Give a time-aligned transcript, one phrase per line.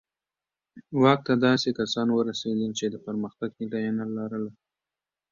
[1.01, 4.51] واک ته داسې کسان ورسېدل چې د پرمختګ هیله یې نه لرله.